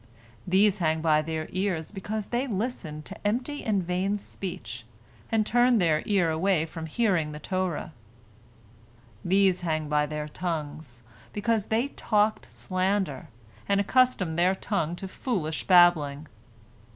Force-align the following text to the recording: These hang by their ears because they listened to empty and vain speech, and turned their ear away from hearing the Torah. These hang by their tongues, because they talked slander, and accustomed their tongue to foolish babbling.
These 0.47 0.79
hang 0.79 0.99
by 0.99 1.21
their 1.21 1.45
ears 1.51 1.91
because 1.91 2.25
they 2.25 2.47
listened 2.47 3.05
to 3.05 3.21
empty 3.27 3.63
and 3.63 3.83
vain 3.83 4.17
speech, 4.17 4.83
and 5.31 5.45
turned 5.45 5.79
their 5.79 6.01
ear 6.07 6.31
away 6.31 6.65
from 6.65 6.87
hearing 6.87 7.33
the 7.33 7.39
Torah. 7.39 7.93
These 9.23 9.61
hang 9.61 9.89
by 9.89 10.07
their 10.07 10.27
tongues, 10.27 11.03
because 11.33 11.67
they 11.67 11.89
talked 11.89 12.47
slander, 12.51 13.27
and 13.69 13.79
accustomed 13.79 14.39
their 14.39 14.55
tongue 14.55 14.95
to 14.95 15.07
foolish 15.07 15.67
babbling. 15.67 16.25